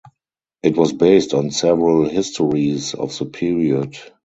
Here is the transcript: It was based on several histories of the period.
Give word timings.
It 0.63 0.77
was 0.77 0.93
based 0.93 1.35
on 1.35 1.51
several 1.51 2.09
histories 2.09 2.95
of 2.95 3.15
the 3.19 3.25
period. 3.27 3.99